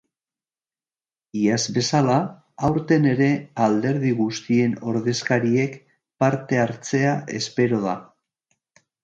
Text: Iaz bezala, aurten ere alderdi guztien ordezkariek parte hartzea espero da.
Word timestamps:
Iaz 1.41 1.59
bezala, 1.75 2.15
aurten 2.69 3.05
ere 3.09 3.27
alderdi 3.67 4.15
guztien 4.23 4.73
ordezkariek 4.95 5.77
parte 6.25 6.63
hartzea 6.65 7.15
espero 7.43 7.85
da. 7.87 7.97